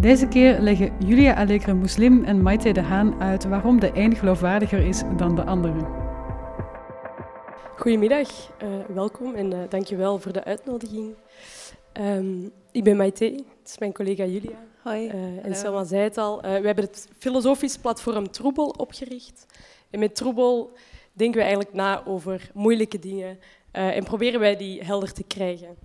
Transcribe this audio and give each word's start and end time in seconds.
Deze 0.00 0.28
keer 0.28 0.60
leggen 0.60 0.96
Julia 0.98 1.34
Allegre 1.34 1.74
Muslim 1.74 2.24
en 2.24 2.42
Maite 2.42 2.72
de 2.72 2.80
Haan 2.80 3.22
uit 3.22 3.44
waarom 3.44 3.80
de 3.80 3.90
een 3.94 4.16
geloofwaardiger 4.16 4.86
is 4.86 5.02
dan 5.16 5.34
de 5.34 5.44
andere. 5.44 5.86
Goedemiddag, 7.76 8.28
uh, 8.62 8.68
welkom 8.94 9.34
en 9.34 9.52
uh, 9.52 9.58
dankjewel 9.68 10.18
voor 10.18 10.32
de 10.32 10.44
uitnodiging. 10.44 11.14
Um, 12.00 12.50
ik 12.72 12.84
ben 12.84 12.96
Maite, 12.96 13.24
het 13.24 13.68
is 13.68 13.78
mijn 13.78 13.92
collega 13.92 14.24
Julia. 14.24 14.56
Hoi. 14.82 15.06
Uh, 15.06 15.44
en 15.44 15.54
Selma 15.54 15.84
zei 15.84 16.02
het 16.02 16.18
al, 16.18 16.40
we 16.40 16.48
hebben 16.48 16.84
het 16.84 17.08
filosofisch 17.18 17.78
platform 17.78 18.30
Troebel 18.30 18.74
opgericht. 18.76 19.46
En 19.90 19.98
met 19.98 20.14
Troebel 20.14 20.72
denken 21.12 21.36
we 21.36 21.44
eigenlijk 21.46 21.74
na 21.74 22.04
over 22.04 22.50
moeilijke 22.54 22.98
dingen 22.98 23.38
en 23.70 24.04
proberen 24.04 24.40
wij 24.40 24.56
die 24.56 24.84
helder 24.84 25.12
te 25.12 25.24
krijgen. 25.24 25.76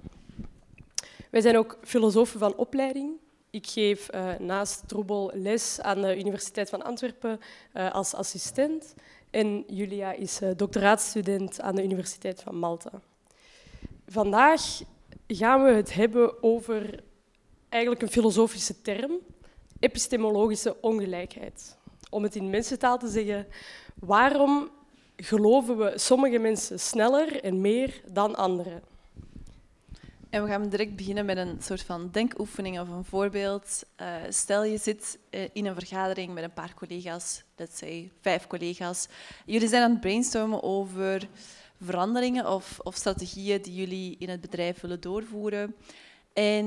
Wij 1.29 1.41
zijn 1.41 1.57
ook 1.57 1.77
filosofen 1.81 2.39
van 2.39 2.55
opleiding. 2.55 3.11
Ik 3.51 3.67
geef 3.67 4.13
uh, 4.13 4.33
naast 4.39 4.87
Troebel 4.87 5.31
les 5.33 5.81
aan 5.81 6.01
de 6.01 6.19
Universiteit 6.19 6.69
van 6.69 6.83
Antwerpen 6.83 7.39
uh, 7.73 7.91
als 7.91 8.13
assistent. 8.13 8.93
En 9.29 9.63
Julia 9.67 10.11
is 10.11 10.41
uh, 10.41 10.49
doctoraatstudent 10.55 11.61
aan 11.61 11.75
de 11.75 11.83
Universiteit 11.83 12.41
van 12.41 12.55
Malta. 12.55 12.91
Vandaag 14.07 14.81
gaan 15.27 15.63
we 15.63 15.71
het 15.71 15.93
hebben 15.93 16.43
over 16.43 17.03
eigenlijk 17.69 18.01
een 18.01 18.11
filosofische 18.11 18.81
term, 18.81 19.11
epistemologische 19.79 20.81
ongelijkheid. 20.81 21.77
Om 22.09 22.23
het 22.23 22.35
in 22.35 22.49
mensentaal 22.49 22.97
te 22.97 23.07
zeggen, 23.07 23.47
waarom 23.99 24.69
geloven 25.15 25.77
we 25.77 25.91
sommige 25.95 26.37
mensen 26.37 26.79
sneller 26.79 27.43
en 27.43 27.61
meer 27.61 28.01
dan 28.11 28.35
anderen? 28.35 28.90
En 30.31 30.43
we 30.43 30.49
gaan 30.49 30.69
direct 30.69 30.95
beginnen 30.95 31.25
met 31.25 31.37
een 31.37 31.57
soort 31.61 31.81
van 31.81 32.09
denkoefening 32.11 32.79
of 32.79 32.89
een 32.89 33.03
voorbeeld. 33.03 33.83
Uh, 34.01 34.07
stel 34.29 34.63
je 34.63 34.77
zit 34.77 35.19
uh, 35.29 35.41
in 35.53 35.65
een 35.65 35.75
vergadering 35.75 36.33
met 36.33 36.43
een 36.43 36.53
paar 36.53 36.73
collega's, 36.73 37.43
let's 37.55 37.77
say 37.77 38.11
vijf 38.21 38.47
collega's. 38.47 39.07
Jullie 39.45 39.67
zijn 39.67 39.83
aan 39.83 39.91
het 39.91 39.99
brainstormen 39.99 40.63
over 40.63 41.27
veranderingen 41.81 42.53
of, 42.53 42.79
of 42.79 42.95
strategieën 42.95 43.61
die 43.61 43.75
jullie 43.75 44.15
in 44.19 44.29
het 44.29 44.41
bedrijf 44.41 44.81
willen 44.81 45.01
doorvoeren. 45.01 45.75
En 46.33 46.65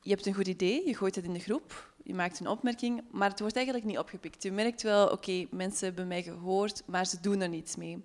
je 0.00 0.10
hebt 0.10 0.26
een 0.26 0.34
goed 0.34 0.48
idee, 0.48 0.86
je 0.86 0.96
gooit 0.96 1.14
het 1.14 1.24
in 1.24 1.32
de 1.32 1.40
groep, 1.40 1.92
je 2.02 2.14
maakt 2.14 2.40
een 2.40 2.48
opmerking, 2.48 3.02
maar 3.10 3.30
het 3.30 3.40
wordt 3.40 3.56
eigenlijk 3.56 3.86
niet 3.86 3.98
opgepikt. 3.98 4.42
Je 4.42 4.52
merkt 4.52 4.82
wel, 4.82 5.08
oké, 5.08 5.46
mensen 5.50 5.86
hebben 5.86 6.06
mij 6.06 6.22
gehoord, 6.22 6.82
maar 6.86 7.06
ze 7.06 7.20
doen 7.20 7.40
er 7.40 7.48
niets 7.48 7.76
mee. 7.76 8.04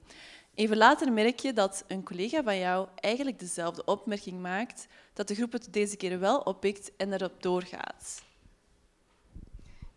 Even 0.56 0.78
later 0.78 1.12
merk 1.12 1.40
je 1.40 1.54
dat 1.54 1.84
een 1.88 2.04
collega 2.04 2.44
van 2.44 2.58
jou 2.58 2.88
eigenlijk 2.96 3.40
dezelfde 3.40 3.86
opmerking 3.86 4.42
maakt, 4.42 4.88
dat 5.14 5.28
de 5.28 5.36
groep 5.36 5.52
het 5.52 5.68
deze 5.72 5.98
keer 5.98 6.20
wel 6.20 6.40
oppikt 6.40 6.92
en 6.98 7.14
erop 7.14 7.44
doorgaat. 7.44 8.24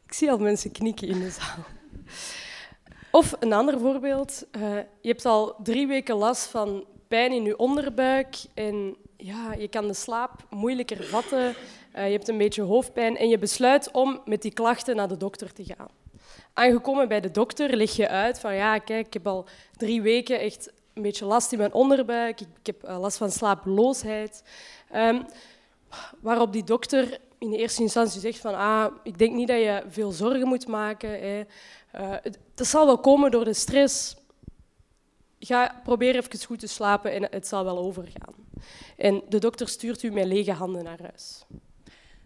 Ik 0.06 0.12
zie 0.12 0.30
al 0.30 0.38
mensen 0.38 0.72
knikken 0.72 1.08
in 1.08 1.18
de 1.18 1.30
zaal. 1.30 1.64
Of 3.10 3.34
een 3.40 3.52
ander 3.52 3.78
voorbeeld. 3.78 4.46
Uh, 4.52 4.76
je 5.00 5.08
hebt 5.08 5.24
al 5.24 5.54
drie 5.62 5.86
weken 5.86 6.16
last 6.16 6.46
van 6.46 6.84
pijn 7.08 7.32
in 7.32 7.44
je 7.44 7.58
onderbuik 7.58 8.36
en 8.54 8.96
ja, 9.16 9.52
je 9.52 9.68
kan 9.68 9.86
de 9.86 9.94
slaap 9.94 10.46
moeilijker 10.50 11.04
vatten. 11.04 11.54
Uh, 11.96 12.06
je 12.06 12.12
hebt 12.12 12.28
een 12.28 12.38
beetje 12.38 12.62
hoofdpijn 12.62 13.16
en 13.16 13.28
je 13.28 13.38
besluit 13.38 13.90
om 13.90 14.20
met 14.24 14.42
die 14.42 14.52
klachten 14.52 14.96
naar 14.96 15.08
de 15.08 15.16
dokter 15.16 15.52
te 15.52 15.64
gaan. 15.64 16.03
Aangekomen 16.52 17.08
bij 17.08 17.20
de 17.20 17.30
dokter 17.30 17.76
leg 17.76 17.96
je 17.96 18.08
uit 18.08 18.40
van 18.40 18.54
ja, 18.54 18.78
kijk, 18.78 19.06
ik 19.06 19.12
heb 19.12 19.26
al 19.26 19.46
drie 19.76 20.02
weken 20.02 20.40
echt 20.40 20.72
een 20.94 21.02
beetje 21.02 21.24
last 21.24 21.52
in 21.52 21.58
mijn 21.58 21.72
onderbuik. 21.72 22.40
Ik, 22.40 22.48
heb 22.62 22.88
uh, 22.88 22.98
last 23.00 23.16
van 23.16 23.30
slapeloosheid. 23.30 24.42
Um, 24.94 25.26
waarop 26.20 26.52
die 26.52 26.64
dokter 26.64 27.18
in 27.38 27.50
de 27.50 27.56
eerste 27.56 27.82
instantie 27.82 28.20
zegt 28.20 28.38
van 28.38 28.54
ah, 28.54 28.94
ik 29.02 29.18
denk 29.18 29.34
niet 29.34 29.48
dat 29.48 29.58
je 29.58 29.82
veel 29.88 30.10
zorgen 30.10 30.48
moet 30.48 30.66
maken. 30.66 31.10
Hè. 31.10 31.38
Uh, 31.38 32.16
het, 32.22 32.38
het 32.54 32.66
zal 32.66 32.86
wel 32.86 32.98
komen 32.98 33.30
door 33.30 33.44
de 33.44 33.54
stress. 33.54 34.16
Ga 35.38 35.80
proberen 35.84 36.22
even 36.22 36.46
goed 36.46 36.58
te 36.58 36.66
slapen 36.66 37.12
en 37.12 37.26
het 37.30 37.46
zal 37.46 37.64
wel 37.64 37.78
overgaan. 37.78 38.34
En 38.96 39.22
de 39.28 39.38
dokter 39.38 39.68
stuurt 39.68 40.02
u 40.02 40.10
met 40.10 40.26
lege 40.26 40.52
handen 40.52 40.84
naar 40.84 41.00
huis. 41.02 41.44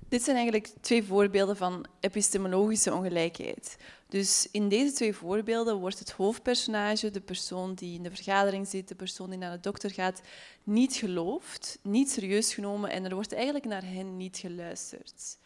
Dit 0.08 0.22
zijn 0.22 0.36
eigenlijk 0.36 0.72
twee 0.80 1.04
voorbeelden 1.04 1.56
van 1.56 1.86
epistemologische 2.00 2.94
ongelijkheid. 2.94 3.76
Dus 4.08 4.48
in 4.50 4.68
deze 4.68 4.92
twee 4.92 5.14
voorbeelden 5.14 5.76
wordt 5.76 5.98
het 5.98 6.10
hoofdpersonage, 6.10 7.10
de 7.10 7.20
persoon 7.20 7.74
die 7.74 7.94
in 7.94 8.02
de 8.02 8.10
vergadering 8.10 8.68
zit, 8.68 8.88
de 8.88 8.94
persoon 8.94 9.30
die 9.30 9.38
naar 9.38 9.52
de 9.52 9.60
dokter 9.60 9.90
gaat, 9.90 10.20
niet 10.64 10.94
geloofd, 10.94 11.78
niet 11.82 12.10
serieus 12.10 12.54
genomen 12.54 12.90
en 12.90 13.04
er 13.04 13.14
wordt 13.14 13.32
eigenlijk 13.32 13.64
naar 13.64 13.84
hen 13.84 14.16
niet 14.16 14.36
geluisterd. 14.36 15.38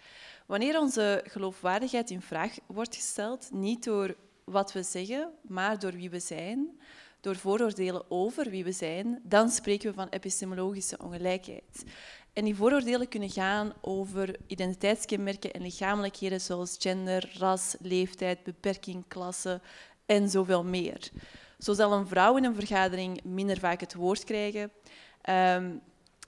Wanneer 0.47 0.81
onze 0.81 1.25
geloofwaardigheid 1.27 2.11
in 2.11 2.23
vraag 2.23 2.55
wordt 2.67 2.95
gesteld, 2.95 3.49
niet 3.53 3.85
door 3.85 4.17
wat 4.45 4.73
we 4.73 4.83
zeggen, 4.83 5.31
maar 5.43 5.79
door 5.79 5.93
wie 5.93 6.11
we 6.11 6.21
zijn, 6.21 6.81
door 7.21 7.37
vooroordelen 7.37 8.11
over 8.11 8.51
wie 8.51 8.65
we 8.65 8.73
zijn, 8.73 9.21
dan 9.23 9.51
spreken 9.51 9.89
we 9.89 9.95
van 9.95 10.09
epistemologische 10.09 10.99
ongelijkheid. 10.99 11.85
En 12.33 12.45
die 12.45 12.57
vooroordelen 12.57 13.09
kunnen 13.09 13.31
gaan 13.31 13.73
over 13.81 14.37
identiteitskenmerken 14.47 15.53
en 15.53 15.63
lichamelijkheden 15.63 16.41
zoals 16.41 16.77
gender, 16.79 17.33
ras, 17.39 17.75
leeftijd, 17.81 18.45
beperking, 18.45 19.05
klasse 19.09 19.61
en 20.07 20.29
zoveel 20.29 20.65
meer. 20.65 21.11
Zo 21.59 21.73
zal 21.73 21.93
een 21.93 22.07
vrouw 22.07 22.37
in 22.37 22.45
een 22.45 22.55
vergadering 22.55 23.25
minder 23.25 23.59
vaak 23.59 23.81
het 23.81 23.95
woord 23.95 24.25
krijgen. 24.25 24.71
Um, 25.31 25.81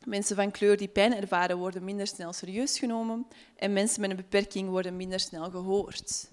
mensen 0.04 0.36
van 0.36 0.50
kleur 0.50 0.76
die 0.76 0.88
pijn 0.88 1.16
ervaren 1.16 1.58
worden 1.58 1.84
minder 1.84 2.06
snel 2.06 2.32
serieus 2.32 2.78
genomen. 2.78 3.26
En 3.56 3.72
mensen 3.72 4.00
met 4.00 4.10
een 4.10 4.16
beperking 4.16 4.68
worden 4.68 4.96
minder 4.96 5.20
snel 5.20 5.50
gehoord. 5.50 6.30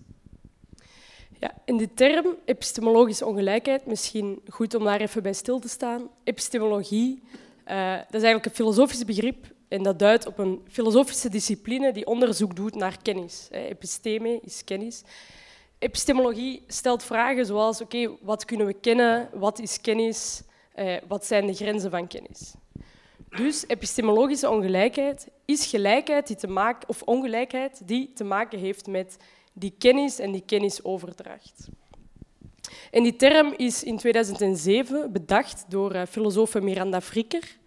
Ja, 1.40 1.54
in 1.66 1.78
de 1.78 1.94
term 1.94 2.36
epistemologische 2.46 3.26
ongelijkheid, 3.26 3.86
misschien 3.86 4.42
goed 4.50 4.76
om 4.76 4.84
daar 4.84 5.02
even 5.02 5.24
bij 5.24 5.34
stil 5.34 5.60
te 5.60 5.70
staan. 5.70 6.10
Epistemologie, 6.24 7.22
uh, 7.68 7.96
dat 7.96 8.14
is 8.14 8.24
eigenlijk 8.24 8.46
een 8.46 8.52
filosofisch 8.52 9.06
begrip 9.06 9.46
en 9.72 9.84
dat 9.84 10.00
duidt 10.00 10.26
op 10.26 10.38
een 10.38 10.62
filosofische 10.70 11.30
discipline 11.30 11.92
die 11.92 12.06
onderzoek 12.06 12.56
doet 12.56 12.76
naar 12.76 13.02
kennis. 13.02 13.48
Episteme 13.52 14.40
is 14.42 14.64
kennis. 14.64 15.04
Epistemologie 15.80 16.64
stelt 16.68 17.04
vragen 17.04 17.46
zoals: 17.46 17.82
oké, 17.82 18.10
wat 18.22 18.46
kunnen 18.46 18.66
we 18.66 18.74
kennen? 18.74 19.30
Wat 19.34 19.60
is 19.60 19.82
kennis? 19.82 20.42
Eh, 20.74 20.96
wat 21.08 21.26
zijn 21.26 21.48
de 21.48 21.54
grenzen 21.54 21.92
van 21.92 22.08
kennis? 22.08 22.54
Dus 23.30 23.64
epistemologische 23.68 24.50
ongelijkheid 24.50 25.28
is 25.46 25.66
gelijkheid 25.66 26.28
die 26.28 26.36
te 26.36 26.48
maken, 26.48 26.90
of 26.90 27.02
ongelijkheid 27.02 27.88
die 27.88 28.12
te 28.14 28.24
maken 28.24 28.60
heeft 28.60 28.88
met 28.88 29.18
die 29.54 29.74
kennis 29.78 30.20
en 30.20 30.32
die 30.32 30.44
kennisoverdracht. 30.46 31.68
En 32.92 33.04
die 33.04 33.16
term 33.16 33.54
is 33.58 33.84
in 33.84 33.98
2007 33.98 35.12
bedacht 35.12 35.66
door 35.68 35.96
uh, 35.96 36.02
filosoof 36.10 36.62
Miranda 36.62 37.02
Fricker. 37.02 37.60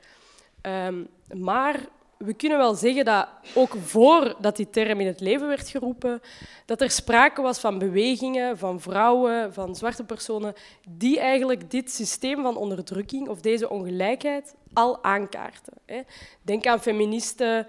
Um, 0.62 1.09
maar 1.32 1.88
we 2.19 2.35
kunnen 2.35 2.59
wel 2.59 2.75
zeggen 2.75 3.05
dat 3.05 3.29
ook 3.55 3.77
voordat 3.81 4.57
die 4.57 4.71
term 4.71 5.01
in 5.01 5.07
het 5.07 5.21
leven 5.21 5.49
werd 5.49 5.69
geroepen, 5.69 6.21
dat 6.66 6.81
er 6.81 6.91
sprake 6.91 7.43
was 7.43 7.59
van 7.59 7.78
bewegingen, 7.78 8.59
van 8.59 8.81
vrouwen, 8.81 9.53
van 9.53 9.77
zwarte 9.77 10.05
personen, 10.05 10.55
die 10.89 11.21
eigenlijk 11.21 11.71
dit 11.71 11.91
systeem 11.91 12.43
van 12.43 12.57
onderdrukking 12.57 13.28
of 13.28 13.41
deze 13.41 13.71
ongelijkheid 13.71 14.55
al 14.72 15.05
aankaarten. 15.05 15.72
Denk 16.43 16.66
aan 16.66 16.81
feministen, 16.81 17.66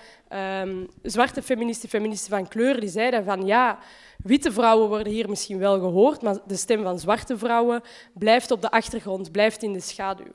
um, 0.61 0.87
zwarte 1.01 1.41
feministen, 1.41 1.89
feministen 1.89 2.29
van 2.29 2.47
kleur, 2.47 2.79
die 2.79 2.89
zeiden 2.89 3.23
van 3.23 3.45
ja, 3.45 3.79
witte 4.23 4.51
vrouwen 4.51 4.87
worden 4.87 5.13
hier 5.13 5.29
misschien 5.29 5.59
wel 5.59 5.79
gehoord, 5.79 6.21
maar 6.21 6.37
de 6.47 6.55
stem 6.55 6.83
van 6.83 6.99
zwarte 6.99 7.37
vrouwen 7.37 7.81
blijft 8.13 8.51
op 8.51 8.61
de 8.61 8.71
achtergrond, 8.71 9.31
blijft 9.31 9.63
in 9.63 9.73
de 9.73 9.79
schaduw. 9.79 10.33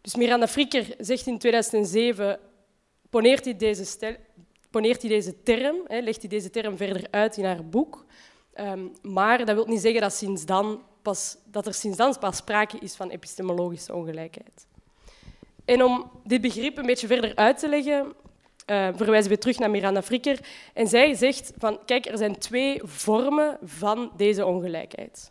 Dus 0.00 0.16
Miranda 0.16 0.48
Fricker 0.48 0.86
zegt 0.98 1.26
in 1.26 1.38
2007, 1.38 2.38
poneert 3.10 3.44
hij 3.44 3.56
deze, 3.56 4.16
poneert 4.70 5.00
hij 5.00 5.10
deze 5.10 5.42
term, 5.42 5.76
hè, 5.86 6.00
legt 6.00 6.20
hij 6.20 6.28
deze 6.28 6.50
term 6.50 6.76
verder 6.76 7.06
uit 7.10 7.36
in 7.36 7.44
haar 7.44 7.66
boek. 7.66 8.04
Um, 8.54 8.92
maar 9.02 9.44
dat 9.44 9.54
wil 9.54 9.66
niet 9.66 9.80
zeggen 9.80 10.00
dat, 10.00 10.12
sinds 10.12 10.44
dan 10.44 10.82
pas, 11.02 11.36
dat 11.44 11.66
er 11.66 11.74
sinds 11.74 11.96
dan 11.96 12.18
pas 12.18 12.36
sprake 12.36 12.78
is 12.78 12.94
van 12.94 13.10
epistemologische 13.10 13.94
ongelijkheid. 13.94 14.66
En 15.64 15.84
om 15.84 16.10
dit 16.24 16.40
begrip 16.40 16.78
een 16.78 16.86
beetje 16.86 17.06
verder 17.06 17.36
uit 17.36 17.58
te 17.58 17.68
leggen, 17.68 18.14
uh, 18.66 18.88
verwijzen 18.94 19.30
we 19.30 19.38
terug 19.38 19.58
naar 19.58 19.70
Miranda 19.70 20.02
Fricker. 20.02 20.38
En 20.74 20.86
zij 20.86 21.14
zegt 21.14 21.52
van, 21.58 21.84
kijk, 21.84 22.06
er 22.06 22.18
zijn 22.18 22.38
twee 22.38 22.80
vormen 22.84 23.58
van 23.62 24.12
deze 24.16 24.46
ongelijkheid. 24.46 25.30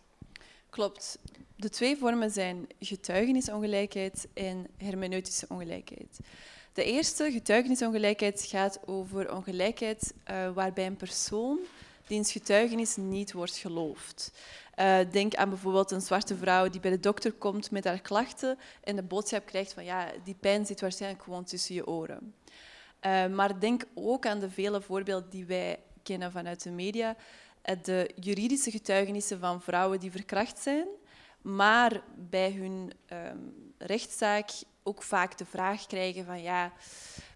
Klopt. 0.69 1.19
De 1.55 1.69
twee 1.69 1.97
vormen 1.97 2.31
zijn 2.31 2.67
getuigenisongelijkheid 2.79 4.27
en 4.33 4.67
hermeneutische 4.77 5.45
ongelijkheid. 5.49 6.19
De 6.79 6.85
eerste, 6.85 7.31
getuigenisongelijkheid, 7.31 8.45
gaat 8.49 8.79
over 8.85 9.33
ongelijkheid 9.33 10.13
uh, 10.31 10.51
waarbij 10.51 10.85
een 10.85 10.95
persoon 10.95 11.59
diens 12.07 12.31
getuigenis 12.31 12.95
niet 12.95 13.31
wordt 13.31 13.55
geloofd. 13.55 14.31
Uh, 14.79 14.97
denk 15.11 15.35
aan 15.35 15.49
bijvoorbeeld 15.49 15.91
een 15.91 16.01
zwarte 16.01 16.35
vrouw 16.35 16.69
die 16.69 16.79
bij 16.79 16.91
de 16.91 16.99
dokter 16.99 17.31
komt 17.31 17.71
met 17.71 17.83
haar 17.83 17.99
klachten 17.99 18.57
en 18.83 18.95
de 18.95 19.03
boodschap 19.03 19.45
krijgt 19.45 19.73
van 19.73 19.83
ja, 19.83 20.11
die 20.23 20.35
pijn 20.39 20.65
zit 20.65 20.81
waarschijnlijk 20.81 21.23
gewoon 21.23 21.43
tussen 21.43 21.75
je 21.75 21.87
oren. 21.87 22.33
Uh, 23.05 23.27
maar 23.27 23.59
denk 23.59 23.83
ook 23.93 24.25
aan 24.25 24.39
de 24.39 24.49
vele 24.49 24.81
voorbeelden 24.81 25.29
die 25.29 25.45
wij 25.45 25.79
kennen 26.03 26.31
vanuit 26.31 26.63
de 26.63 26.71
media. 26.71 27.15
De 27.83 28.11
juridische 28.19 28.71
getuigenissen 28.71 29.39
van 29.39 29.61
vrouwen 29.61 29.99
die 29.99 30.11
verkracht 30.11 30.59
zijn, 30.59 30.87
maar 31.41 32.01
bij 32.29 32.51
hun 32.51 32.91
um, 33.11 33.73
rechtszaak 33.77 34.49
ook 34.89 35.03
vaak 35.03 35.37
de 35.37 35.45
vraag 35.45 35.85
krijgen 35.85 36.25
van 36.25 36.41
ja, 36.41 36.73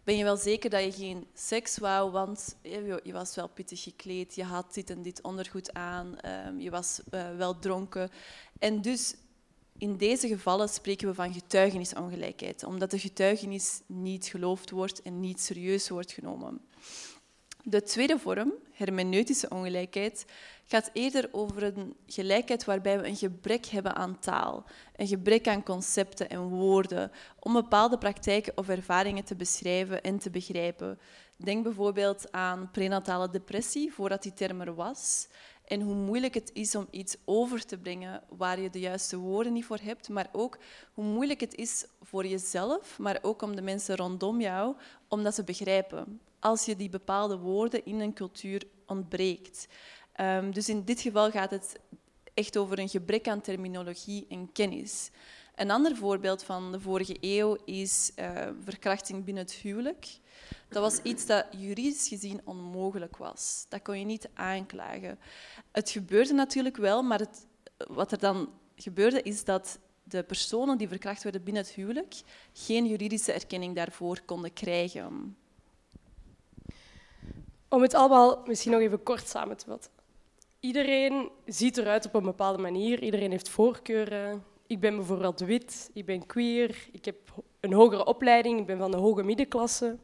ben 0.03 0.17
je 0.17 0.23
wel 0.23 0.37
zeker 0.37 0.69
dat 0.69 0.83
je 0.83 0.91
geen 0.91 1.27
seks 1.33 1.77
wou, 1.77 2.11
want 2.11 2.55
je 3.03 3.11
was 3.11 3.35
wel 3.35 3.47
pittig 3.47 3.83
gekleed, 3.83 4.35
je 4.35 4.43
had 4.43 4.73
dit 4.73 4.89
en 4.89 5.01
dit 5.01 5.21
ondergoed 5.21 5.73
aan, 5.73 6.17
um, 6.47 6.59
je 6.59 6.69
was 6.69 6.99
uh, 7.11 7.35
wel 7.37 7.59
dronken. 7.59 8.09
En 8.59 8.81
dus 8.81 9.15
in 9.77 9.97
deze 9.97 10.27
gevallen 10.27 10.69
spreken 10.69 11.07
we 11.07 11.13
van 11.13 11.33
getuigenisongelijkheid, 11.33 12.63
omdat 12.63 12.91
de 12.91 12.99
getuigenis 12.99 13.81
niet 13.85 14.25
geloofd 14.25 14.69
wordt 14.69 15.01
en 15.01 15.19
niet 15.19 15.41
serieus 15.41 15.89
wordt 15.89 16.11
genomen. 16.11 16.61
De 17.65 17.83
tweede 17.83 18.19
vorm, 18.19 18.53
hermeneutische 18.71 19.49
ongelijkheid, 19.49 20.25
gaat 20.65 20.89
eerder 20.93 21.29
over 21.31 21.63
een 21.63 21.95
gelijkheid 22.07 22.65
waarbij 22.65 22.99
we 22.99 23.07
een 23.07 23.15
gebrek 23.15 23.65
hebben 23.65 23.95
aan 23.95 24.19
taal, 24.19 24.65
een 24.95 25.07
gebrek 25.07 25.47
aan 25.47 25.63
concepten 25.63 26.29
en 26.29 26.41
woorden 26.41 27.11
om 27.39 27.53
bepaalde 27.53 27.97
praktijken 27.97 28.57
of 28.57 28.69
ervaringen 28.69 29.23
te 29.23 29.35
beschrijven 29.35 30.03
en 30.03 30.19
te 30.19 30.29
begrijpen. 30.29 30.99
Denk 31.35 31.63
bijvoorbeeld 31.63 32.31
aan 32.31 32.69
prenatale 32.71 33.29
depressie, 33.29 33.93
voordat 33.93 34.23
die 34.23 34.33
term 34.33 34.61
er 34.61 34.75
was, 34.75 35.27
en 35.65 35.81
hoe 35.81 35.95
moeilijk 35.95 36.33
het 36.33 36.51
is 36.53 36.75
om 36.75 36.87
iets 36.91 37.17
over 37.25 37.65
te 37.65 37.77
brengen 37.77 38.23
waar 38.29 38.59
je 38.59 38.69
de 38.69 38.79
juiste 38.79 39.17
woorden 39.17 39.53
niet 39.53 39.65
voor 39.65 39.79
hebt, 39.81 40.09
maar 40.09 40.29
ook 40.31 40.57
hoe 40.93 41.05
moeilijk 41.05 41.39
het 41.39 41.55
is 41.55 41.85
voor 42.01 42.25
jezelf, 42.25 42.99
maar 42.99 43.19
ook 43.21 43.41
om 43.41 43.55
de 43.55 43.61
mensen 43.61 43.95
rondom 43.95 44.41
jou, 44.41 44.75
om 45.07 45.23
dat 45.23 45.35
te 45.35 45.43
begrijpen 45.43 46.19
als 46.43 46.65
je 46.65 46.75
die 46.75 46.89
bepaalde 46.89 47.37
woorden 47.37 47.85
in 47.85 47.99
een 47.99 48.13
cultuur 48.13 48.63
ontbreekt. 48.85 49.67
Um, 50.21 50.53
dus 50.53 50.69
in 50.69 50.83
dit 50.83 51.01
geval 51.01 51.31
gaat 51.31 51.51
het 51.51 51.79
echt 52.33 52.57
over 52.57 52.79
een 52.79 52.89
gebrek 52.89 53.27
aan 53.27 53.41
terminologie 53.41 54.25
en 54.29 54.51
kennis. 54.51 55.09
Een 55.55 55.71
ander 55.71 55.95
voorbeeld 55.95 56.43
van 56.43 56.71
de 56.71 56.79
vorige 56.79 57.17
eeuw 57.21 57.57
is 57.65 58.11
uh, 58.15 58.47
verkrachting 58.63 59.23
binnen 59.23 59.43
het 59.43 59.53
huwelijk. 59.53 60.17
Dat 60.69 60.81
was 60.81 61.01
iets 61.01 61.25
dat 61.25 61.45
juridisch 61.57 62.07
gezien 62.07 62.41
onmogelijk 62.43 63.17
was. 63.17 63.65
Dat 63.69 63.81
kon 63.81 63.99
je 63.99 64.05
niet 64.05 64.29
aanklagen. 64.33 65.19
Het 65.71 65.89
gebeurde 65.89 66.33
natuurlijk 66.33 66.77
wel, 66.77 67.03
maar 67.03 67.19
het, 67.19 67.47
wat 67.87 68.11
er 68.11 68.19
dan 68.19 68.49
gebeurde 68.75 69.21
is 69.21 69.43
dat 69.43 69.79
de 70.03 70.23
personen 70.23 70.77
die 70.77 70.87
verkracht 70.87 71.23
werden 71.23 71.43
binnen 71.43 71.63
het 71.63 71.71
huwelijk 71.71 72.13
geen 72.53 72.85
juridische 72.85 73.31
erkenning 73.31 73.75
daarvoor 73.75 74.21
konden 74.25 74.53
krijgen. 74.53 75.37
Om 77.73 77.81
het 77.81 77.93
allemaal 77.93 78.41
misschien 78.45 78.71
nog 78.71 78.81
even 78.81 79.03
kort 79.03 79.27
samen 79.27 79.57
te 79.57 79.65
vatten. 79.65 79.91
Iedereen 80.59 81.29
ziet 81.45 81.77
eruit 81.77 82.05
op 82.05 82.13
een 82.13 82.23
bepaalde 82.23 82.61
manier, 82.61 83.03
iedereen 83.03 83.31
heeft 83.31 83.49
voorkeuren. 83.49 84.43
Ik 84.67 84.79
ben 84.79 84.95
bijvoorbeeld 84.95 85.39
wit, 85.39 85.89
ik 85.93 86.05
ben 86.05 86.25
queer, 86.25 86.87
ik 86.91 87.05
heb 87.05 87.15
een 87.59 87.73
hogere 87.73 88.05
opleiding, 88.05 88.59
ik 88.59 88.65
ben 88.65 88.77
van 88.77 88.91
de 88.91 88.97
hoge 88.97 89.23
middenklasse. 89.23 89.97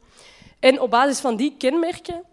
En 0.58 0.80
op 0.80 0.90
basis 0.90 1.20
van 1.20 1.36
die 1.36 1.56
kenmerken 1.56 2.24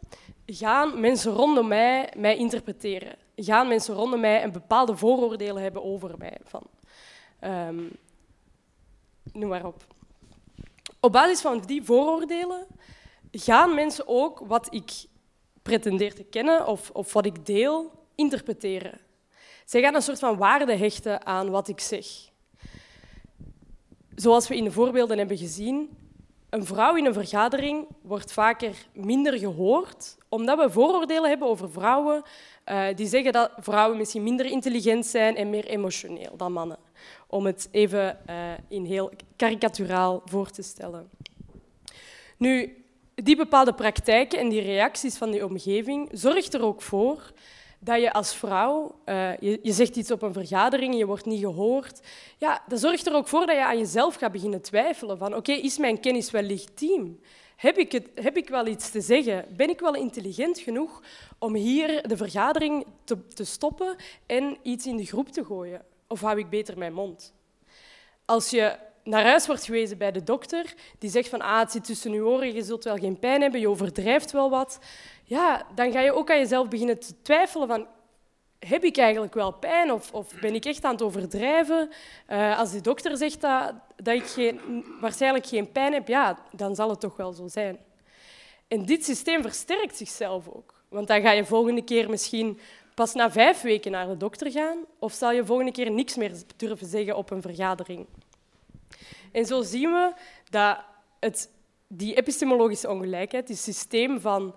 gaan 0.45 0.99
mensen 0.99 1.31
rondom 1.33 1.67
mij 1.67 2.13
mij 2.15 2.37
interpreteren. 2.37 3.15
Gaan 3.35 3.67
mensen 3.67 3.95
rondom 3.95 4.19
mij 4.19 4.43
een 4.43 4.51
bepaalde 4.51 4.97
vooroordelen 4.97 5.63
hebben 5.63 5.83
over 5.83 6.17
mij. 6.17 6.37
Van, 6.43 6.63
um, 7.41 7.91
noem 9.33 9.49
maar 9.49 9.65
op. 9.65 9.83
Op 10.99 11.11
basis 11.11 11.41
van 11.41 11.59
die 11.59 11.83
vooroordelen 11.83 12.67
gaan 13.31 13.75
mensen 13.75 14.07
ook 14.07 14.39
wat 14.39 14.73
ik 14.73 15.05
pretendeer 15.67 16.13
te 16.13 16.23
kennen 16.23 16.67
of, 16.67 17.13
wat 17.13 17.25
ik 17.25 17.45
deel, 17.45 17.91
interpreteren. 18.15 18.99
Zij 19.65 19.81
gaan 19.81 19.95
een 19.95 20.01
soort 20.01 20.19
van 20.19 20.37
waarde 20.37 20.75
hechten 20.75 21.25
aan 21.25 21.49
wat 21.49 21.67
ik 21.67 21.79
zeg. 21.79 22.05
Zoals 24.15 24.47
we 24.47 24.55
in 24.55 24.63
de 24.63 24.71
voorbeelden 24.71 25.17
hebben 25.17 25.37
gezien, 25.37 25.89
een 26.49 26.65
vrouw 26.65 26.95
in 26.95 27.05
een 27.05 27.13
vergadering 27.13 27.87
wordt 28.01 28.31
vaker 28.31 28.75
minder 28.93 29.39
gehoord, 29.39 30.17
omdat 30.29 30.57
we 30.57 30.69
vooroordelen 30.69 31.29
hebben 31.29 31.47
over 31.47 31.71
vrouwen 31.71 32.23
uh, 32.65 32.85
die 32.95 33.07
zeggen 33.07 33.31
dat 33.31 33.51
vrouwen 33.57 33.97
misschien 33.97 34.23
minder 34.23 34.45
intelligent 34.45 35.05
zijn 35.05 35.35
en 35.35 35.49
meer 35.49 35.65
emotioneel 35.65 36.37
dan 36.37 36.53
mannen. 36.53 36.77
Om 37.27 37.45
het 37.45 37.67
even 37.71 38.19
uh, 38.29 38.51
in 38.67 38.85
heel 38.85 39.11
karikaturaal 39.35 40.21
voor 40.25 40.49
te 40.49 40.61
stellen. 40.61 41.09
Nu, 42.37 42.85
die 43.23 43.35
bepaalde 43.35 43.73
praktijken 43.73 44.39
en 44.39 44.49
die 44.49 44.61
reacties 44.61 45.17
van 45.17 45.31
die 45.31 45.45
omgeving 45.45 46.09
zorgt 46.11 46.53
er 46.53 46.61
ook 46.61 46.81
voor 46.81 47.31
dat 47.79 48.01
je 48.01 48.13
als 48.13 48.35
vrouw, 48.35 48.95
je, 49.39 49.59
je, 49.61 49.71
zegt 49.71 49.95
iets 49.95 50.11
op 50.11 50.21
een 50.21 50.33
vergadering, 50.33 50.97
je 50.97 51.05
wordt 51.05 51.25
niet 51.25 51.39
gehoord. 51.39 51.99
Ja, 52.37 52.61
dat 52.67 52.79
zorgt 52.79 53.07
er 53.07 53.13
ook 53.13 53.27
voor 53.27 53.45
dat 53.45 53.55
je 53.55 53.65
aan 53.65 53.77
jezelf 53.77 54.15
gaat 54.15 54.31
beginnen 54.31 54.61
twijfelen 54.61 55.17
van 55.17 55.35
oké, 55.35 55.51
is 55.51 55.77
mijn 55.77 55.99
kennis 55.99 56.31
wel 56.31 56.41
legitiem? 56.41 57.19
Heb 57.55 57.77
ik, 57.77 57.91
het, 57.91 58.09
heb 58.15 58.37
ik 58.37 58.49
wel 58.49 58.67
iets 58.67 58.89
te 58.89 59.01
zeggen? 59.01 59.45
Ben 59.55 59.69
ik 59.69 59.79
wel 59.79 59.95
intelligent 59.95 60.59
genoeg 60.59 61.01
om 61.39 61.55
hier 61.55 62.07
de 62.07 62.17
vergadering 62.17 62.85
te, 63.03 63.27
te 63.27 63.43
stoppen 63.43 63.95
en 64.25 64.57
iets 64.63 64.85
in 64.85 64.97
de 64.97 65.05
groep 65.05 65.29
te 65.29 65.45
gooien? 65.45 65.81
Of 66.07 66.21
hou 66.21 66.39
ik 66.39 66.49
beter 66.49 66.77
mijn 66.77 66.93
mond? 66.93 67.33
Als 68.25 68.49
je 68.49 68.77
naar 69.07 69.23
huis 69.23 69.47
wordt 69.47 69.65
gewezen 69.65 69.97
bij 69.97 70.11
de 70.11 70.23
dokter, 70.23 70.73
die 70.99 71.09
zegt 71.09 71.29
van 71.29 71.41
ah, 71.41 71.59
het 71.59 71.71
zit 71.71 71.85
tussen 71.85 72.11
je 72.11 72.25
oren, 72.25 72.53
je 72.53 72.63
zult 72.63 72.83
wel 72.83 72.97
geen 72.97 73.19
pijn 73.19 73.41
hebben, 73.41 73.59
je 73.59 73.69
overdrijft 73.69 74.31
wel 74.31 74.49
wat, 74.49 74.79
ja, 75.23 75.65
dan 75.75 75.91
ga 75.91 75.99
je 75.99 76.13
ook 76.13 76.31
aan 76.31 76.37
jezelf 76.37 76.67
beginnen 76.67 76.99
te 76.99 77.21
twijfelen 77.21 77.67
van 77.67 77.87
heb 78.59 78.83
ik 78.83 78.97
eigenlijk 78.97 79.33
wel 79.33 79.51
pijn 79.51 79.91
of, 79.91 80.13
of 80.13 80.33
ben 80.41 80.55
ik 80.55 80.65
echt 80.65 80.83
aan 80.83 80.91
het 80.91 81.01
overdrijven? 81.01 81.89
Uh, 82.29 82.59
als 82.59 82.71
de 82.71 82.81
dokter 82.81 83.17
zegt 83.17 83.41
dat, 83.41 83.73
dat 83.95 84.15
ik 84.15 84.25
geen, 84.25 84.85
waarschijnlijk 85.01 85.45
geen 85.45 85.71
pijn 85.71 85.93
heb, 85.93 86.07
ja, 86.07 86.39
dan 86.51 86.75
zal 86.75 86.89
het 86.89 86.99
toch 86.99 87.15
wel 87.15 87.33
zo 87.33 87.47
zijn. 87.47 87.77
En 88.67 88.85
dit 88.85 89.05
systeem 89.05 89.41
versterkt 89.41 89.97
zichzelf 89.97 90.47
ook. 90.47 90.73
Want 90.89 91.07
dan 91.07 91.21
ga 91.21 91.31
je 91.31 91.45
volgende 91.45 91.83
keer 91.83 92.09
misschien 92.09 92.59
pas 92.95 93.13
na 93.13 93.31
vijf 93.31 93.61
weken 93.61 93.91
naar 93.91 94.07
de 94.07 94.17
dokter 94.17 94.51
gaan 94.51 94.77
of 94.99 95.13
zal 95.13 95.31
je 95.31 95.45
volgende 95.45 95.71
keer 95.71 95.91
niks 95.91 96.15
meer 96.15 96.31
durven 96.55 96.87
zeggen 96.87 97.17
op 97.17 97.31
een 97.31 97.41
vergadering. 97.41 98.05
En 99.31 99.45
zo 99.45 99.61
zien 99.61 99.91
we 99.91 100.13
dat 100.49 100.77
het, 101.19 101.49
die 101.87 102.15
epistemologische 102.15 102.89
ongelijkheid, 102.89 103.47
het 103.47 103.59
systeem 103.59 104.19
van 104.19 104.55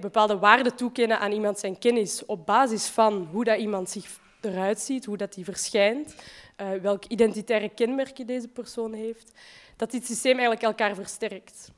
bepaalde 0.00 0.38
waarden 0.38 0.76
toekennen 0.76 1.18
aan 1.18 1.32
iemand 1.32 1.58
zijn 1.58 1.78
kennis 1.78 2.24
op 2.26 2.46
basis 2.46 2.86
van 2.86 3.28
hoe 3.32 3.44
dat 3.44 3.58
iemand 3.58 3.90
zich 3.90 4.20
eruit 4.40 4.80
ziet, 4.80 5.04
hoe 5.04 5.16
dat 5.16 5.34
die 5.34 5.44
verschijnt, 5.44 6.14
uh, 6.56 6.72
welke 6.72 7.08
identitaire 7.08 7.68
kenmerken 7.68 8.26
deze 8.26 8.48
persoon 8.48 8.92
heeft, 8.92 9.32
dat 9.76 9.90
dit 9.90 10.06
systeem 10.06 10.38
eigenlijk 10.38 10.62
elkaar 10.62 10.94
versterkt. 10.94 11.70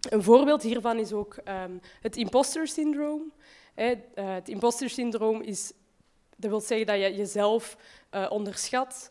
Een 0.00 0.22
voorbeeld 0.22 0.62
hiervan 0.62 0.98
is 0.98 1.12
ook 1.12 1.36
um, 1.44 1.80
het 2.00 2.16
imposter 2.16 2.68
syndroom. 2.68 3.32
Uh, 3.76 3.90
het 4.14 4.48
imposter 4.48 4.90
syndroom 4.90 5.40
is, 5.40 5.72
dat 6.36 6.50
wil 6.50 6.60
zeggen 6.60 6.86
dat 6.86 6.96
je 6.96 7.14
jezelf 7.14 7.76
uh, 8.10 8.26
onderschat, 8.30 9.10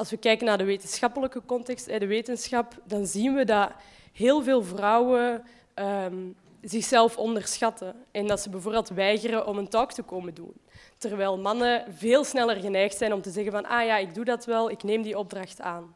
als 0.00 0.10
we 0.10 0.16
kijken 0.16 0.46
naar 0.46 0.58
de 0.58 0.64
wetenschappelijke 0.64 1.42
context, 1.46 1.86
de 1.86 2.06
wetenschap, 2.06 2.82
dan 2.84 3.06
zien 3.06 3.34
we 3.34 3.44
dat 3.44 3.70
heel 4.12 4.42
veel 4.42 4.62
vrouwen 4.62 5.44
um, 5.74 6.36
zichzelf 6.60 7.16
onderschatten 7.16 7.94
en 8.10 8.26
dat 8.26 8.40
ze 8.40 8.50
bijvoorbeeld 8.50 8.88
weigeren 8.88 9.46
om 9.46 9.58
een 9.58 9.68
talk 9.68 9.92
te 9.92 10.02
komen 10.02 10.34
doen. 10.34 10.52
Terwijl 10.98 11.38
mannen 11.38 11.94
veel 11.94 12.24
sneller 12.24 12.56
geneigd 12.56 12.96
zijn 12.96 13.12
om 13.12 13.22
te 13.22 13.30
zeggen 13.30 13.52
van 13.52 13.66
ah 13.66 13.86
ja, 13.86 13.96
ik 13.96 14.14
doe 14.14 14.24
dat 14.24 14.44
wel, 14.44 14.70
ik 14.70 14.82
neem 14.82 15.02
die 15.02 15.18
opdracht 15.18 15.60
aan. 15.60 15.94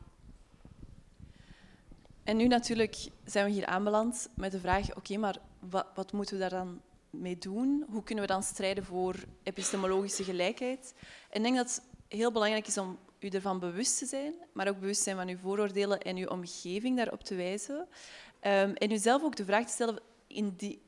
En 2.25 2.37
nu 2.37 2.47
natuurlijk 2.47 3.09
zijn 3.25 3.45
we 3.45 3.51
hier 3.51 3.67
aanbeland 3.67 4.29
met 4.35 4.53
de 4.53 4.61
vraag, 4.61 4.97
oké, 4.97 5.17
maar 5.17 5.37
wat, 5.59 5.87
wat 5.95 6.13
moeten 6.13 6.35
we 6.35 6.41
daar 6.41 6.51
dan 6.51 6.81
mee 7.11 7.39
doen? 7.39 7.85
Hoe 7.91 8.03
kunnen 8.03 8.25
we 8.25 8.33
dan 8.33 8.43
strijden 8.43 8.85
voor 8.85 9.15
epistemologische 9.43 10.25
gelijkheid? 10.25 10.95
En 11.31 11.37
ik 11.37 11.43
denk 11.43 11.57
dat 11.57 11.67
het 11.67 11.83
heel 12.09 12.33
belangrijk 12.33 12.67
is 12.67 12.79
om 12.79 12.99
u 13.19 13.29
ervan 13.29 13.59
bewust 13.59 13.99
te 13.99 14.07
zijn, 14.07 14.35
maar 14.53 14.69
ook 14.69 14.81
bewust 14.81 15.03
zijn 15.03 15.17
van 15.17 15.29
uw 15.29 15.39
vooroordelen 15.39 16.01
en 16.01 16.17
uw 16.17 16.27
omgeving 16.27 16.97
daarop 16.97 17.23
te 17.23 17.35
wijzen. 17.35 17.77
Um, 17.77 18.75
en 18.75 18.91
uzelf 18.91 19.23
ook 19.23 19.37
de 19.37 19.45
vraag 19.45 19.67
te 19.67 19.73
stellen, 19.73 20.01
in 20.27 20.55
die, 20.57 20.81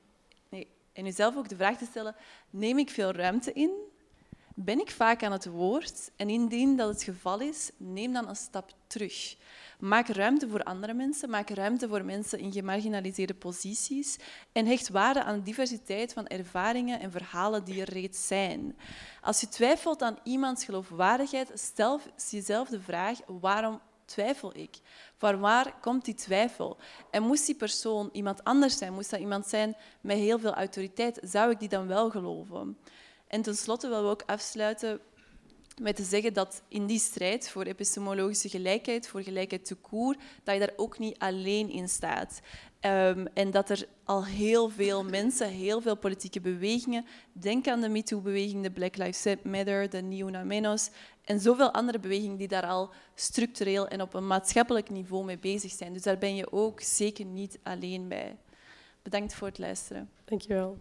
en 0.92 1.06
uzelf 1.06 1.37
ook 1.37 1.49
de 1.49 1.56
vraag 1.56 1.78
te 1.78 1.87
stellen, 1.90 2.14
neem 2.50 2.78
ik 2.78 2.90
veel 2.90 3.12
ruimte 3.12 3.52
in? 3.52 3.86
Ben 4.58 4.80
ik 4.80 4.90
vaak 4.90 5.22
aan 5.22 5.32
het 5.32 5.46
woord 5.46 6.10
en 6.16 6.28
indien 6.28 6.76
dat 6.76 6.88
het 6.88 7.02
geval 7.02 7.40
is, 7.40 7.70
neem 7.76 8.12
dan 8.12 8.28
een 8.28 8.36
stap 8.36 8.72
terug. 8.86 9.36
Maak 9.78 10.08
ruimte 10.08 10.48
voor 10.48 10.62
andere 10.62 10.94
mensen, 10.94 11.30
maak 11.30 11.50
ruimte 11.50 11.88
voor 11.88 12.04
mensen 12.04 12.38
in 12.38 12.52
gemarginaliseerde 12.52 13.34
posities 13.34 14.18
en 14.52 14.66
hecht 14.66 14.88
waarde 14.88 15.22
aan 15.22 15.34
de 15.34 15.42
diversiteit 15.42 16.12
van 16.12 16.26
ervaringen 16.26 17.00
en 17.00 17.10
verhalen 17.10 17.64
die 17.64 17.80
er 17.80 17.92
reeds 17.92 18.26
zijn. 18.26 18.76
Als 19.20 19.40
je 19.40 19.48
twijfelt 19.48 20.02
aan 20.02 20.18
iemands 20.22 20.64
geloofwaardigheid, 20.64 21.50
stel 21.54 22.00
jezelf 22.30 22.68
de 22.68 22.80
vraag 22.80 23.18
waarom 23.26 23.80
twijfel 24.04 24.56
ik? 24.56 24.78
Van 25.16 25.40
waar 25.40 25.80
komt 25.80 26.04
die 26.04 26.14
twijfel? 26.14 26.76
En 27.10 27.22
moest 27.22 27.46
die 27.46 27.54
persoon 27.56 28.08
iemand 28.12 28.44
anders 28.44 28.78
zijn, 28.78 28.92
moest 28.92 29.10
dat 29.10 29.20
iemand 29.20 29.46
zijn 29.46 29.76
met 30.00 30.16
heel 30.16 30.38
veel 30.38 30.54
autoriteit, 30.54 31.18
zou 31.22 31.50
ik 31.50 31.58
die 31.58 31.68
dan 31.68 31.86
wel 31.86 32.10
geloven? 32.10 32.76
En 33.28 33.42
tenslotte 33.42 33.88
willen 33.88 34.04
we 34.04 34.11
ook 34.11 34.23
afsluiten 34.26 35.00
met 35.80 35.97
te 35.97 36.02
zeggen 36.02 36.33
dat 36.33 36.62
in 36.68 36.87
die 36.87 36.99
strijd 36.99 37.49
voor 37.49 37.62
epistemologische 37.62 38.49
gelijkheid, 38.49 39.09
voor 39.09 39.23
gelijkheid 39.23 39.64
te 39.64 39.76
dat 40.45 40.54
je 40.54 40.61
daar 40.61 40.73
ook 40.76 40.99
niet 40.99 41.18
alleen 41.18 41.71
in 41.71 41.88
staat. 41.88 42.40
Um, 42.80 43.26
en 43.26 43.50
dat 43.50 43.71
er 43.71 43.87
al 44.04 44.25
heel 44.25 44.68
veel 44.68 45.04
mensen, 45.04 45.49
heel 45.49 45.80
veel 45.80 45.97
politieke 45.97 46.40
bewegingen, 46.40 47.04
denk 47.33 47.68
aan 47.68 47.80
de 47.80 47.88
MeToo-beweging, 47.88 48.62
de 48.62 48.71
Black 48.71 48.97
Lives 48.97 49.35
Matter, 49.42 49.90
de 49.90 50.02
Ni 50.02 50.25
en 51.25 51.40
zoveel 51.40 51.73
andere 51.73 51.99
bewegingen 51.99 52.37
die 52.37 52.49
daar 52.49 52.66
al 52.66 52.90
structureel 53.14 53.88
en 53.88 54.02
op 54.02 54.14
een 54.14 54.26
maatschappelijk 54.26 54.90
niveau 54.90 55.25
mee 55.25 55.38
bezig 55.38 55.73
zijn. 55.73 55.92
Dus 55.92 56.02
daar 56.02 56.18
ben 56.18 56.35
je 56.35 56.52
ook 56.52 56.80
zeker 56.80 57.25
niet 57.25 57.59
alleen 57.62 58.09
bij. 58.09 58.37
Bedankt 59.02 59.35
voor 59.35 59.49
het 59.49 59.59
luisteren. 59.59 60.11
Dankjewel. 60.25 60.78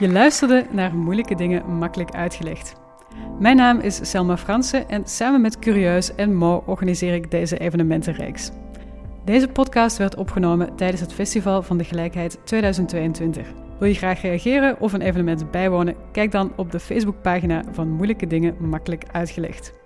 Je 0.00 0.08
luisterde 0.08 0.66
naar 0.70 0.94
moeilijke 0.94 1.34
dingen 1.34 1.76
makkelijk 1.78 2.10
uitgelegd. 2.10 2.74
Mijn 3.38 3.56
naam 3.56 3.78
is 3.80 4.10
Selma 4.10 4.36
Fransen 4.36 4.88
en 4.88 5.06
samen 5.06 5.40
met 5.40 5.58
Curieus 5.58 6.14
en 6.14 6.34
Mo 6.34 6.62
organiseer 6.66 7.14
ik 7.14 7.30
deze 7.30 7.58
evenementenreeks. 7.58 8.50
Deze 9.24 9.48
podcast 9.48 9.96
werd 9.96 10.16
opgenomen 10.16 10.76
tijdens 10.76 11.00
het 11.00 11.12
Festival 11.12 11.62
van 11.62 11.78
de 11.78 11.84
Gelijkheid 11.84 12.38
2022. 12.44 13.46
Wil 13.78 13.88
je 13.88 13.94
graag 13.94 14.22
reageren 14.22 14.80
of 14.80 14.92
een 14.92 15.02
evenement 15.02 15.50
bijwonen? 15.50 15.96
Kijk 16.12 16.30
dan 16.30 16.52
op 16.56 16.72
de 16.72 16.80
Facebookpagina 16.80 17.62
van 17.70 17.88
Moeilijke 17.88 18.26
Dingen 18.26 18.56
Makkelijk 18.58 19.04
Uitgelegd. 19.12 19.79